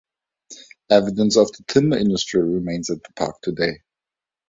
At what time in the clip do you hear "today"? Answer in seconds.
3.43-3.83